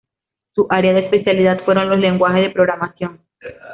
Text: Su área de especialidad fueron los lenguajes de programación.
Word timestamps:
Su 0.55 0.65
área 0.71 0.93
de 0.93 1.01
especialidad 1.01 1.63
fueron 1.63 1.87
los 1.87 1.99
lenguajes 1.99 2.41
de 2.41 2.49
programación. 2.49 3.21